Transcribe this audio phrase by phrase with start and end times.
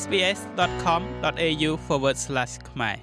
[0.00, 1.70] sbs.com.au/
[2.70, 2.98] ខ្មែរ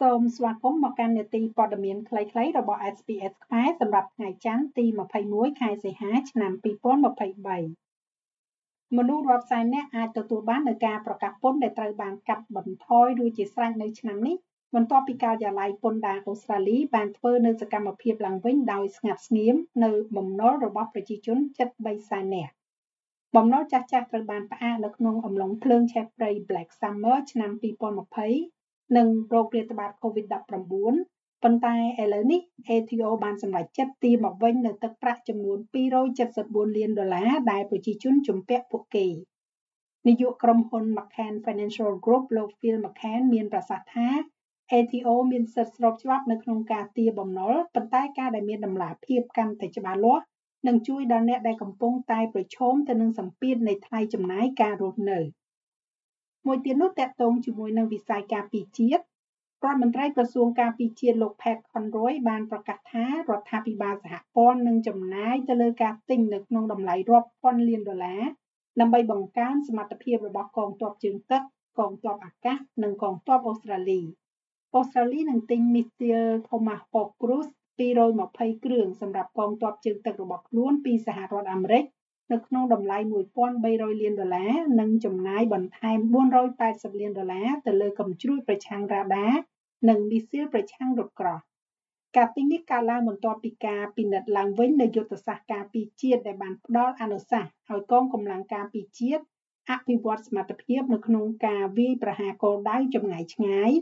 [0.00, 4.84] សូមស្វាគមន៍មកកាន់នេតិព័ត៌មានខ្លីៗរបស់ SPS ខ្មែរសម្រាប់ថ្ងៃច័ន្ទទី
[5.22, 6.52] 21ខែសីហាឆ្នាំ
[7.74, 14.36] 2023មនុស្សរាប់សែននាក់អាចទទួលបាននូវការប្រកាសពន្ធដែលត្រូវបានកាត់បន្ថយរួចជាស្រេចនៅឆ្នាំនេះ
[14.74, 22.52] បន្ទាប់ពីការិយាល័យពន្ធដារអូស្ត្រាលីបានធ្វើនៅសកម្មភាពឡើងវិញដោយស្ងាត់ស្ងៀមនៅបំណុលរបស់ប្រជាជនជិត3សែននាក់
[23.36, 27.50] បំណុលចាស់ចាស់ត្រូវបានផ្អាកនៅក្នុងអំឡុងភ្លើងឆេះព្រៃ Black Summer ឆ្នាំ
[28.22, 30.48] 2020និងโรគរាតត្បាត COVID-19
[31.42, 35.58] ប៉ុន្តែឥឡូវនេះ ATO បានសម្រេចចិត្តទារមកវិញនូវទឹកប្រាក់ចំនួន
[36.16, 39.06] 274លានដុល្លារដែលប្រជាជនជំពាក់ពួកគេ
[40.06, 44.08] នាយកក្រុមហ៊ុន McCann Financial Group លោក Phil McCann មានប្រសាសន៍ថា
[44.72, 50.24] ATO មានសិទ្ធិស្របច្បាប់នៅក្នុងការទារបំណុលប៉ុន្តែការដែលមានតម្លាភាពកាន់តែច្បាស់លាស់
[50.66, 55.18] នឹងជួយដល់អ្នកដែលកំពុងតែប្រឈមទៅនឹងសម្ពាធនៃថ្លៃចំណាយការរស់នៅ
[56.46, 59.04] មួយទៀតនោះតកតងជាមួយនឹងវិស័យការពារជាតិរ
[59.64, 68.22] ដ្ឋមន្ត្រីក្រសួងការពារជាតិលោក Pat Conroy បានប្រកាសថារដ្ឋាភិបាលសហព័ន្ធនឹងចំណាយទៅលើការទិញនៅក្នុងតម្លៃរាប់ពាន់លានដុល្លារ
[68.80, 71.42] ដើម្បីបង្កើនសមត្ថភាពរបស់កងទ័ពជើងទឹក
[71.78, 74.00] កងទ័ពអាកាសនិងកងទ័ពអូស្ត្រាលី
[74.74, 81.84] អូស្ត្រាលីនឹងទិញមីស៊ីល Tomahawk Cruise 220គ្រឿងសម្រាប់កងទ័ពជើងទឹករបស់ខ្លួនពីសហរដ្ឋអាមេរិក
[82.32, 82.98] នៅក្នុងតម្លៃ
[83.50, 85.98] 1300លានដុល្លារនិងចំណាយបន្ថែម
[86.50, 89.28] 480លានដុល្លារទៅលើកំជ្រួចប្រឆាំងរ៉ាដា
[89.88, 91.38] និងមីស៊ីលប្រឆាំងរថក្រោះ
[92.16, 99.22] ការទិញនេះកើតឡើងបន្ទាប់ពីការពិនិត្យឡើងវិញនៃយុទ្ធសាស្ត្រការពារជាតិដែលបានផ្ដល់អនុសាសន៍ឲ្យកងកម្លាំងការពារជាតិ
[99.70, 103.72] អភិវឌ្ឍសមត្ថភាពនៅក្នុងការវាយប្រហារគោលដៅចម្ងាយឆ្ងាយ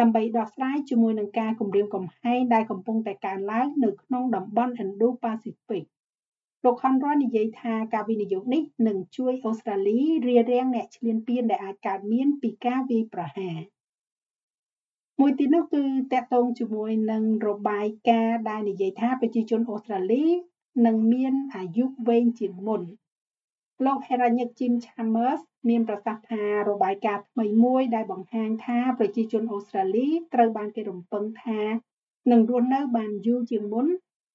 [0.00, 5.84] ដើម្បីដោះស្រាយជាមួយនឹងការគម្រាមកំហែងដែលកំពុងតែកើនឡើងនៅក្នុងតំបន់ Indo-Pacific
[6.64, 13.58] លោកខនរ៉ននិយាយថាការវិនិយោគនេះនឹងជួយអូស្ត្រាលីរារាំងអ្នកឈ្លានពានដែលអាចកើតមានពីការវាយប្រហារ
[15.20, 20.24] មួយទៀតនោះគឺតកតងជាមួយនឹងរបាយការណ៍ដែលនិយាយថាប្រជាជនអូស្ត្រាលី
[20.86, 22.82] នឹងមានអាយុវែងជាងមុន
[23.86, 31.60] លោក Heranyck Jim Chambers មានប្រសាសន៍ថារបាយការណ៍ថ្មីមួយដែលបង្ហាញថាប្រជាជនអូស្ត្រាលីត្រូវបានគេរំពឹងថា
[32.30, 33.86] នឹងរស់នៅបានយូរជាងមុន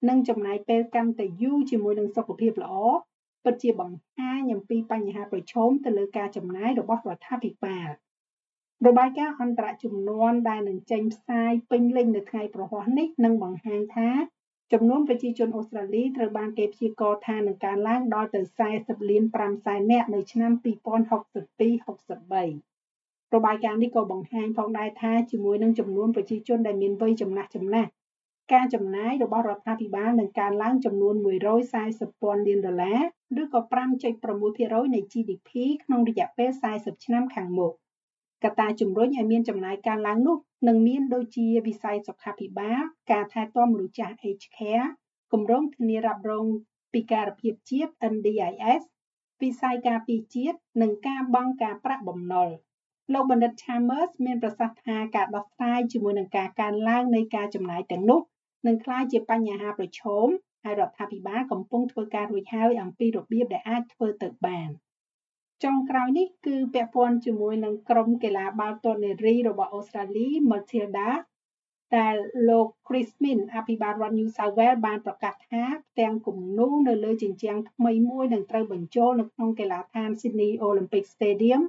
[0.09, 2.73] និងចំណាយពេលកាន់តែយូរជាមួយនឹងសុខភាពល្អ
[3.43, 7.89] ពិតជាបង្ហាញអំពីបញ្ហាប្រឈមទៅលើការចំណាយរបស់រដ្ឋាភិបាល
[8.87, 14.09] របាយការណ៍អន្តរជំនាន់ដែលនឹងចេញផ្សាយពេញលេញនៅថ្ងៃប្រហ័សនេះនឹងបង្ហាញថា
[14.73, 18.41] ចំនួនប្រជាជនអូស្ត្រាលីត្រូវបានគេព្យាករណ៍ថានឹងកើនឡើងដល់ទៅ
[18.75, 27.89] 40លាន5សែននាក់នៅឆ្នាំ2062-63របាយការណ៍នេះក៏បង្ហាញផងដែរថាជាមួយនឹងចំនួនប្រជាជនដែលមានវ័យចំណាស់ចំណាស់
[28.53, 31.15] ការចំណាយរបស់រដ្ឋាភិបាលនឹងកើនឡើងចំនួន
[31.67, 32.99] 140ពាន់លានដុល្លារ
[33.41, 33.59] ឬក៏
[34.27, 35.49] 5.6%នៃ GDP
[35.83, 37.73] ក្នុងរយៈពេល40ឆ្នាំខាងមុខ
[38.43, 42.81] កត្តាជំរុញឲ្យមានចំណាយកើនឡើងនោះ នឹងមានដូចជាវិស័យសុខាភិបាល
[43.11, 44.87] ការថែទាំមនុស្សចាស់ Aged Care
[45.31, 46.45] គម្រោងធានារ៉ាប់រង
[46.93, 48.81] ពិការភាពជាតិ NDIS
[49.41, 52.47] វិស័យការពារជាតិនិងការបង់ការប្រាក់បំណុល
[53.13, 58.21] លោកបណ្ឌិត Chambers មានប្រសាសន៍ថាការដោះស្រាយជាមួយនឹងការកើនឡើងនៃការចំណាយទាំងនោះ
[58.67, 60.27] នឹងក្លាយជាបញ្ហាប្រឈម
[60.63, 64.69] ហើយរដ្ឋាភិបាលកំពុងធ្វើការរួចហើយអំពីរបៀបដែលអាចធ្វើទៅបាន
[65.63, 71.09] ចុងក្រោយនេះគឺពាក់ព័ន្ធជាមួយនឹងក្រុមកីឡាបាល់ទាត់នារីរបស់អូស្ត្រាលី Matilda
[71.97, 72.15] ដែល
[72.49, 81.61] លោក Chris Min អភិបាលរដ្ឋ New South Wales បានប្រកាសថាផ្ទាំងគំនូរនៅលើជញ្ជាំងថ្មីមួយនឹងត្រូវបញ្ចូលនៅក្នុងកីឡាដ្ឋាន Sydney Olympic Stadium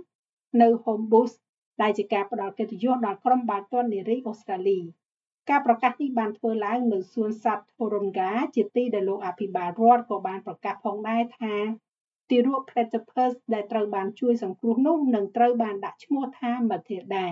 [0.63, 1.39] នៅ Home Boost
[1.83, 4.79] ដែលជាការផ្ដល់កិត្តិយសដល់ក្រុមបាល់ទាត់នារីអូស្ត្រាលី
[5.51, 11.55] ការប្រកាសនេះបានធ្វើឡើងនៅសួនសត្វ Taronga ជាទីដែលលោកអភិបាលរដ្ឋក៏បានប្រកាសផងដែរថា
[12.31, 17.27] ទារក platypus ដែលត្រូវបានជួយសង្គ្រោះនោះនឹងត្រូវបានដាក់ឈ្មោះថា Matilda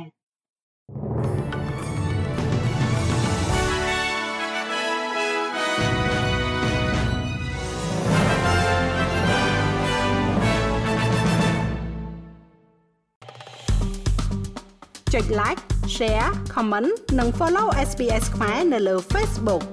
[15.14, 15.60] ចុច like
[15.96, 19.64] share comment និង follow SBS ខ្មែរនៅលើ Facebook